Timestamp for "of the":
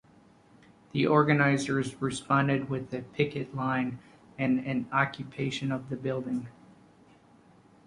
5.71-5.95